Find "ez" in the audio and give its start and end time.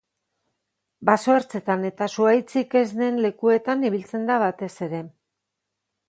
2.81-2.85